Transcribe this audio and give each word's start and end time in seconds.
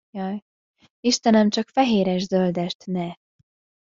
Istenem, 1.01 1.49
csak 1.49 1.69
fehéres-zöldest 1.69 2.85
ne! 2.85 3.13